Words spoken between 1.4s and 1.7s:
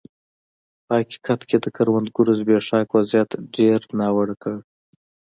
کې د